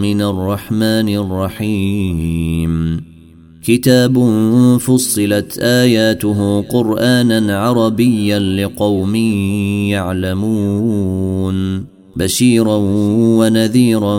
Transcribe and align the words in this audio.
من 0.01 0.21
الرحمن 0.21 1.09
الرحيم. 1.09 3.01
كتاب 3.63 4.29
فصلت 4.77 5.59
آياته 5.59 6.61
قرآنا 6.61 7.59
عربيا 7.59 8.39
لقوم 8.39 9.15
يعلمون. 9.85 11.85
بشيرا 12.15 12.77
ونذيرا 13.39 14.17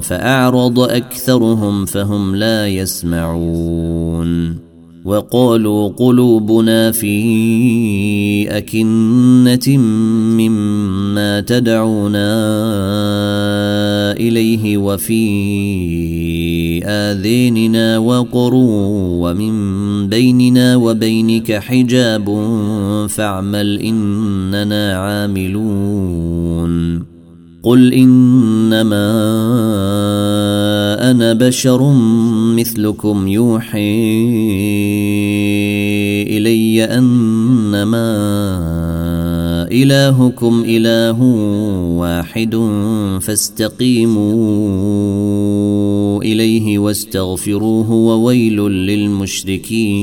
فأعرض 0.00 0.80
أكثرهم 0.80 1.84
فهم 1.84 2.36
لا 2.36 2.68
يسمعون. 2.68 4.71
وقالوا 5.04 5.88
قلوبنا 5.88 6.90
في 6.90 8.48
أكنة 8.58 9.76
مما 10.38 11.40
تدعونا 11.40 12.32
إليه 14.12 14.76
وفي 14.78 15.22
آذيننا 16.84 17.98
وقر 17.98 18.54
ومن 18.54 19.54
بيننا 20.08 20.76
وبينك 20.76 21.52
حجاب 21.52 22.26
فاعمل 23.08 23.78
إننا 23.80 24.96
عاملون. 24.96 26.32
قل 27.62 27.94
إنما 27.94 29.10
أنا 31.10 31.32
بشر 31.32 31.92
مثلكم 32.56 33.28
يوحي 33.28 34.12
إلي 36.22 36.84
أنما 36.84 38.12
إلهكم 39.72 40.64
إله 40.66 41.22
واحد 41.98 42.56
فاستقيموا 43.20 44.22
إليه 46.22 46.78
واستغفروه 46.78 47.90
وويل 47.90 48.56
للمشركين 48.86 50.02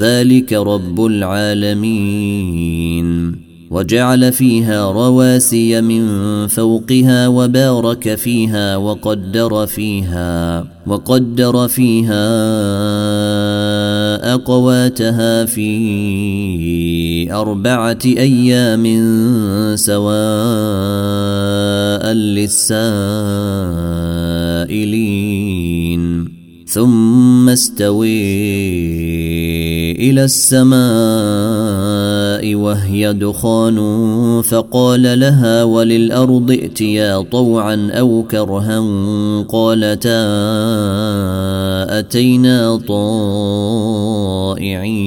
ذلك 0.00 0.52
رب 0.52 1.06
العالمين. 1.06 2.96
وجعل 3.70 4.32
فيها 4.32 4.90
رواسي 4.90 5.80
من 5.80 6.06
فوقها 6.46 7.28
وبارك 7.28 8.14
فيها 8.14 8.76
وقدر 8.76 9.66
فيها 9.66 10.64
وقدر 10.86 11.68
فيها 11.68 12.26
أقواتها 14.34 15.44
في 15.44 17.32
أربعة 17.32 17.98
أيام 18.06 18.84
سواء 19.76 20.06
للسائلين. 22.12 23.16
ثم 26.66 27.48
استوي 27.48 29.35
إلى 29.98 30.24
السماء 30.24 30.76
وهي 32.54 33.12
دخان 33.12 33.76
فقال 34.42 35.20
لها 35.20 35.64
وللأرض 35.64 36.50
ائتيا 36.50 37.22
طوعا 37.22 37.90
أو 37.92 38.22
كرها 38.30 38.80
قالتا 39.48 40.26
أتينا 41.98 42.76
طائعين 44.56 45.06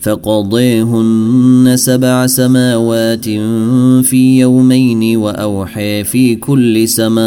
فقضيهن 0.00 1.72
سبع 1.74 2.26
سماوات 2.26 3.24
في 4.04 4.40
يومين 4.40 5.16
وأوحي 5.16 6.04
في 6.04 6.36
كل 6.36 6.88
سماء 6.88 7.22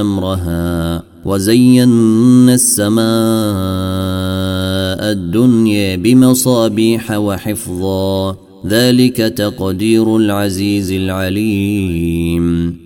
أمرها 0.00 1.02
وزينا 1.26 2.54
السماء 2.54 3.02
الدنيا 5.12 5.96
بمصابيح 5.96 7.10
وحفظا. 7.10 8.36
ذلك 8.66 9.16
تقدير 9.16 10.16
العزيز 10.16 10.92
العليم. 10.92 12.85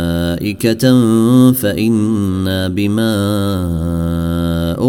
ملائكة 0.41 0.83
فإنا 1.51 2.67
بما 2.67 3.13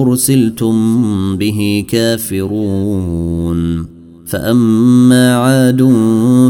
أرسلتم 0.02 0.76
به 1.36 1.84
كافرون. 1.88 3.86
فأما 4.26 5.34
عاد 5.34 5.92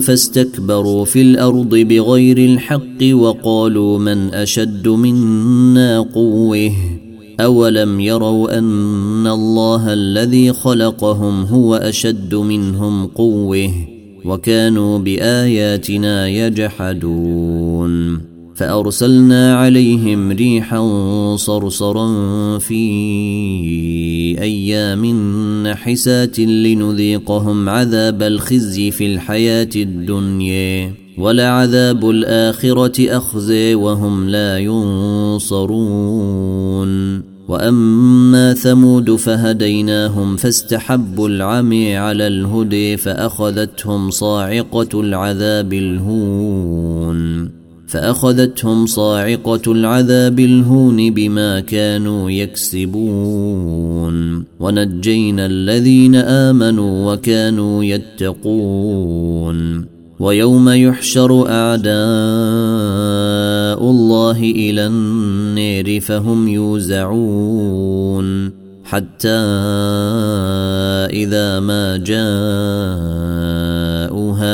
فاستكبروا 0.02 1.04
في 1.04 1.22
الأرض 1.22 1.74
بغير 1.74 2.38
الحق 2.38 3.02
وقالوا 3.12 3.98
من 3.98 4.34
أشد 4.34 4.88
منا 4.88 6.00
قوة. 6.00 6.70
أولم 7.40 8.00
يروا 8.00 8.58
أن 8.58 9.26
الله 9.26 9.92
الذي 9.92 10.52
خلقهم 10.52 11.42
هو 11.42 11.74
أشد 11.74 12.34
منهم 12.34 13.06
قوة. 13.06 13.70
وكانوا 14.24 14.98
بآياتنا 14.98 16.28
يجحدون. 16.28 18.31
فأرسلنا 18.62 19.56
عليهم 19.56 20.32
ريحا 20.32 20.80
صرصرا 21.36 22.08
في 22.58 22.82
أيام 24.40 25.06
نحسات 25.66 26.38
لنذيقهم 26.38 27.68
عذاب 27.68 28.22
الخزي 28.22 28.90
في 28.90 29.14
الحياة 29.14 29.68
الدنيا 29.76 30.94
ولعذاب 31.18 32.10
الآخرة 32.10 33.16
أخزي 33.16 33.74
وهم 33.74 34.28
لا 34.28 34.58
ينصرون. 34.58 35.62
وأما 37.48 38.54
ثمود 38.54 39.10
فهديناهم 39.16 40.36
فاستحبوا 40.36 41.28
العمي 41.28 41.96
على 41.96 42.26
الهدي 42.26 42.96
فأخذتهم 42.96 44.10
صاعقة 44.10 45.00
العذاب 45.00 45.72
الهون. 45.72 47.61
فأخذتهم 47.92 48.86
صاعقة 48.86 49.72
العذاب 49.72 50.40
الهون 50.40 51.10
بما 51.10 51.60
كانوا 51.60 52.30
يكسبون. 52.30 54.14
ونجينا 54.60 55.46
الذين 55.46 56.14
آمنوا 56.14 57.12
وكانوا 57.12 57.84
يتقون. 57.84 59.58
ويوم 60.20 60.68
يحشر 60.68 61.48
أعداء 61.48 61.92
الله 63.90 64.38
إلى 64.40 64.86
النير 64.86 66.00
فهم 66.00 66.48
يوزعون. 66.48 68.22
حتى 68.84 69.28
إذا 71.10 71.60
ما 71.60 71.96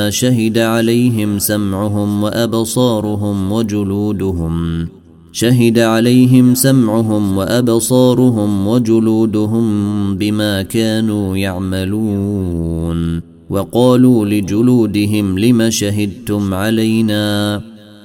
شهد 0.09 0.57
عليهم 0.57 1.39
سمعهم 1.39 2.23
وأبصارهم 2.23 3.51
وجلودهم. 3.51 4.87
شهد 5.31 5.79
عليهم 5.79 6.55
سمعهم 6.55 7.37
وأبصارهم 7.37 8.67
وجلودهم 8.67 9.65
بما 10.17 10.61
كانوا 10.61 11.37
يعملون. 11.37 13.21
وقالوا 13.49 14.25
لجلودهم 14.25 15.39
لم 15.39 15.69
شهدتم 15.69 16.53
علينا؟ 16.53 17.61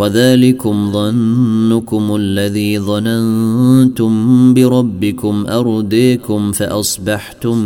وذلكم 0.00 0.92
ظنكم 0.92 2.16
الذي 2.16 2.78
ظننتم 2.78 4.54
بربكم 4.54 5.46
أرديكم 5.46 6.52
فأصبحتم 6.52 7.58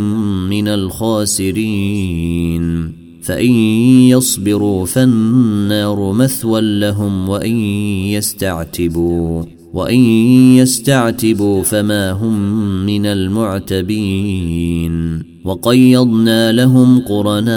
من 0.49 0.67
الخاسرين. 0.67 2.65
فإن 3.23 3.51
يصبروا 4.09 4.85
فالنار 4.85 6.11
مثوى 6.11 6.79
لهم 6.79 7.29
وإن 7.29 7.55
يستعتبوا 8.15 9.43
وإن 9.73 9.99
يستعتبوا 10.55 11.63
فما 11.63 12.11
هم 12.11 12.39
من 12.85 13.05
المعتبين. 13.05 14.55
وقيضنا 15.45 16.51
لهم 16.51 16.99
قرناء 16.99 17.55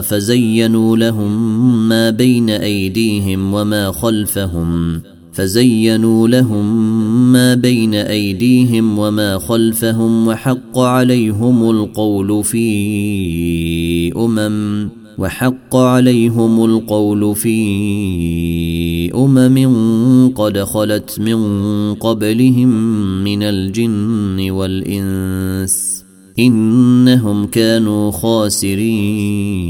فزينوا 0.00 0.96
لهم 0.96 1.58
ما 1.88 2.10
بين 2.10 2.50
أيديهم 2.50 3.54
وما 3.54 3.92
خلفهم 3.92 5.00
فزينوا 5.32 6.28
لهم 6.28 6.92
ما 7.32 7.54
بين 7.54 7.94
أيديهم 7.94 8.98
وما 8.98 9.38
خلفهم 9.38 10.28
وحق 10.28 10.78
عليهم 10.78 11.70
القول 11.70 12.44
في 12.44 14.12
أمم 14.16 14.88
وحق 15.18 15.76
عليهم 15.76 16.64
القول 16.64 17.36
في 17.36 17.56
أمم 19.14 20.28
قد 20.34 20.58
خلت 20.58 21.20
من 21.20 21.94
قبلهم 21.94 22.68
من 23.24 23.42
الجن 23.42 24.50
والإنس 24.50 26.04
إنهم 26.38 27.46
كانوا 27.46 28.10
خاسرين. 28.10 29.66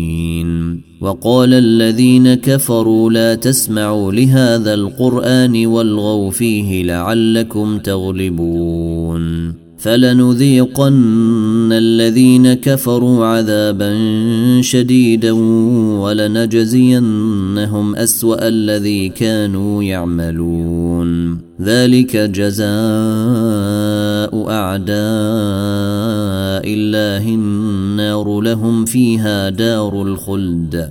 وقال 1.00 1.54
الذين 1.54 2.34
كفروا 2.34 3.10
لا 3.10 3.34
تسمعوا 3.34 4.12
لهذا 4.12 4.74
القرآن 4.74 5.66
والغوا 5.66 6.30
فيه 6.30 6.82
لعلكم 6.82 7.78
تغلبون. 7.78 9.65
فلنذيقن 9.78 11.72
الذين 11.72 12.54
كفروا 12.54 13.26
عذابا 13.26 13.96
شديدا 14.60 15.32
ولنجزينهم 16.02 17.96
أسوأ 17.96 18.48
الذي 18.48 19.08
كانوا 19.08 19.82
يعملون. 19.82 21.38
ذلك 21.62 22.16
جزاء 22.16 22.66
أعداء 24.50 24.96
الله 26.74 27.28
النار 27.28 28.40
لهم 28.40 28.84
فيها 28.84 29.48
دار 29.48 30.02
الخلد. 30.02 30.90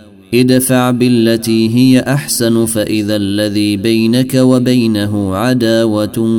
ادفع 0.33 0.91
بالتي 0.91 1.75
هي 1.75 1.99
أحسن 1.99 2.65
فإذا 2.65 3.15
الذي 3.15 3.77
بينك 3.77 4.33
وبينه 4.33 5.35
عداوة 5.35 6.29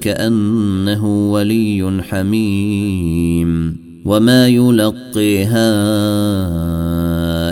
كأنه 0.00 1.30
ولي 1.30 2.02
حميم. 2.02 3.76
وما 4.06 4.48
يلقيها 4.48 5.70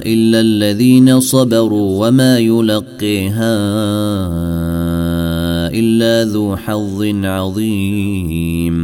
إلا 0.07 0.41
الذين 0.41 1.21
صبروا 1.21 2.07
وما 2.07 2.39
يلقيها 2.39 3.55
إلا 5.69 6.31
ذو 6.31 6.57
حظ 6.57 7.03
عظيم. 7.25 8.84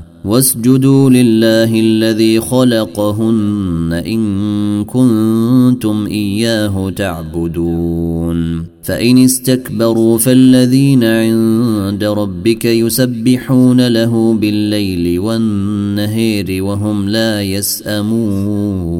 واسجدوا 0.25 1.09
لله 1.09 1.79
الذي 1.79 2.39
خلقهن 2.39 4.03
إن 4.05 4.85
كنتم 4.85 6.05
إياه 6.05 6.89
تعبدون. 6.89 8.65
فإن 8.83 9.17
استكبروا 9.17 10.17
فالذين 10.17 11.03
عند 11.03 12.03
ربك 12.03 12.65
يسبحون 12.65 13.87
له 13.87 14.33
بالليل 14.33 15.19
والنهير 15.19 16.63
وهم 16.63 17.09
لا 17.09 17.41
يسأمون. 17.41 18.91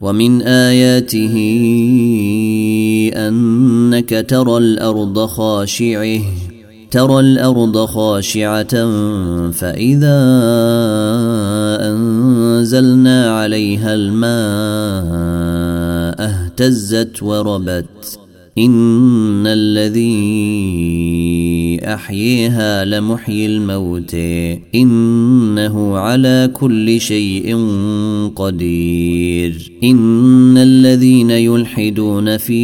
ومن 0.00 0.42
آياته 0.42 1.34
أنك 3.16 4.26
ترى 4.28 4.56
الأرض 4.56 5.26
خاشعة. 5.26 6.20
ترى 6.90 7.20
الأرض 7.20 7.84
خاشعة 7.84 8.74
فإذا 9.50 10.18
أنزلنا 11.80 13.38
عليها 13.38 13.94
الماء 13.94 14.28
اهتزت 16.28 17.22
وربت. 17.22 18.17
إن 18.58 19.46
الذي 19.46 20.08
أحييها 21.84 22.84
لمحيي 22.84 23.46
الموت 23.46 24.14
إنه 24.74 25.96
على 25.96 26.50
كل 26.54 27.00
شيء 27.00 27.56
قدير 28.36 29.72
إن 29.84 30.58
الذين 30.58 31.30
يلحدون 31.30 32.36
في 32.36 32.62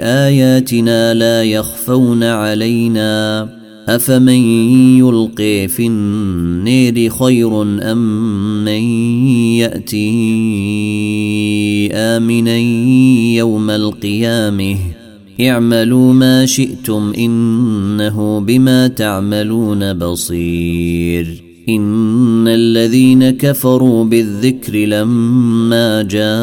آياتنا 0.00 1.14
لا 1.14 1.42
يخفون 1.42 2.22
علينا 2.22 3.48
أفمن 3.88 4.42
يلقي 4.98 5.68
في 5.68 5.86
النير 5.86 7.10
خير 7.10 7.62
أم 7.62 8.64
من 8.64 8.82
يأتي 9.58 10.08
آمنا 11.92 12.58
يوم 13.36 13.70
القيامة؟ 13.70 14.76
اعملوا 15.40 16.12
ما 16.12 16.46
شئتم 16.46 17.12
إنه 17.18 18.40
بما 18.40 18.88
تعملون 18.88 19.92
بصير. 19.92 21.42
إن 21.68 22.48
الذين 22.48 23.30
كفروا 23.30 24.04
بالذكر 24.04 24.76
لما 24.76 26.02
جاءهم 26.02 26.42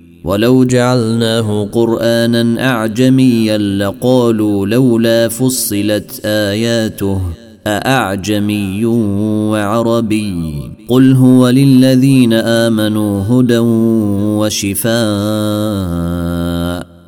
ولو 0.23 0.63
جعلناه 0.63 1.69
قرآنا 1.71 2.69
أعجميا 2.69 3.57
لقالوا 3.57 4.67
لولا 4.67 5.27
فصلت 5.27 6.21
آياته 6.25 7.21
أأعجمي 7.67 8.85
وعربي 8.85 10.53
قل 10.89 11.13
هو 11.13 11.49
للذين 11.49 12.33
آمنوا 12.33 13.23
هدى 13.29 13.57
وشفاء 14.37 14.91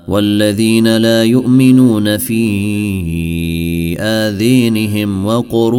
والذين 0.08 0.98
لا 0.98 1.24
يؤمنون 1.24 2.18
في 2.18 2.42
آذينهم 4.00 5.26
وقر 5.26 5.76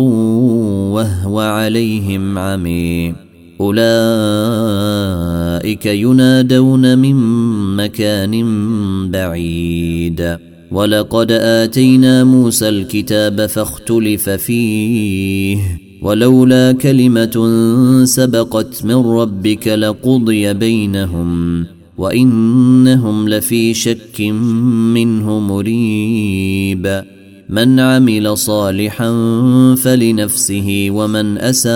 وهو 0.94 1.40
عليهم 1.40 2.38
عمي 2.38 3.24
أولئك 3.61 3.87
ينادون 5.87 6.99
من 6.99 7.16
مكان 7.76 8.44
بعيد. 9.11 10.37
ولقد 10.73 11.32
آتينا 11.32 12.25
موسى 12.25 12.68
الكتاب 12.68 13.46
فاختلف 13.46 14.30
فيه. 14.30 15.58
ولولا 16.02 16.73
كلمة 16.73 17.49
سبقت 18.04 18.84
من 18.84 18.94
ربك 18.94 19.68
لقضي 19.68 20.54
بينهم 20.54 21.64
وإنهم 21.99 23.28
لفي 23.28 23.75
شك 23.75 24.20
منه 24.94 25.38
مريب. 25.38 27.02
من 27.54 27.80
عمل 27.80 28.38
صالحا 28.38 29.11
فلنفسه 29.75 30.87
ومن 30.90 31.38
أساء 31.38 31.75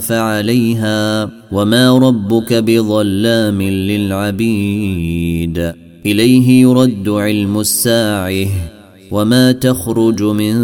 فعليها 0.00 1.30
وما 1.52 1.98
ربك 1.98 2.52
بظلام 2.52 3.62
للعبيد. 3.62 5.58
إليه 6.06 6.62
يرد 6.62 7.08
علم 7.08 7.60
الساعة 7.60 8.46
وما 9.10 9.52
تخرج 9.52 10.22
من 10.22 10.54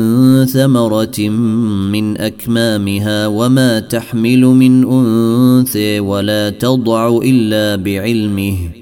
ثمرة 0.46 1.28
من 1.92 2.18
أكمامها 2.18 3.26
وما 3.26 3.80
تحمل 3.80 4.40
من 4.40 4.84
أنثى 4.84 6.00
ولا 6.00 6.50
تضع 6.50 7.18
إلا 7.24 7.76
بعلمه. 7.76 8.81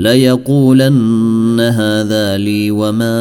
ليقولن 0.00 1.60
هذا 1.60 2.36
لي 2.36 2.70
وما 2.70 3.20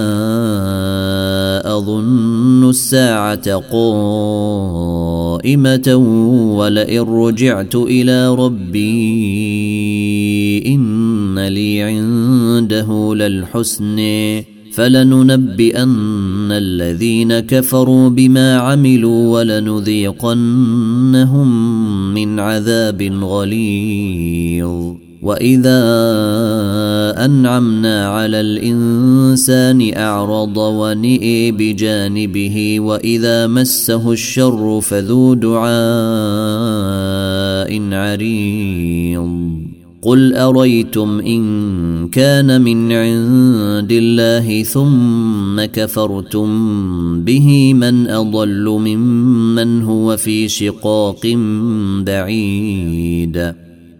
أظن 1.78 2.70
الساعة 2.70 3.56
قائمة 3.72 4.86
ولئن 6.56 7.02
رجعت 7.02 7.76
إلى 7.76 8.36
ربي 8.36 8.84
إن 10.68 11.40
لي 11.48 11.82
عنده 11.82 13.16
للحسن. 13.16 14.00
فلننبئن 14.74 16.52
الذين 16.52 17.40
كفروا 17.40 18.10
بما 18.10 18.58
عملوا 18.58 19.40
ولنذيقنهم 19.40 20.30
من 22.14 22.40
عذاب 22.40 23.02
غليظ. 23.24 25.09
واذا 25.22 25.82
انعمنا 27.26 28.08
على 28.08 28.42
الانسان 28.42 29.94
اعرض 29.98 30.58
ونئي 30.58 31.52
بجانبه 31.52 32.80
واذا 32.80 33.48
مسه 33.48 34.12
الشر 34.12 34.82
فذو 34.82 35.34
دعاء 35.34 35.70
عريض 37.94 39.50
قل 40.02 40.34
اريتم 40.34 41.20
ان 41.20 42.08
كان 42.08 42.62
من 42.62 42.92
عند 42.92 43.92
الله 43.92 44.64
ثم 44.64 45.66
كفرتم 45.66 46.50
به 47.24 47.74
من 47.74 48.08
اضل 48.08 48.66
ممن 48.70 49.82
هو 49.84 50.18
في 50.18 50.48
شقاق 50.48 51.28
بعيد 52.06 53.54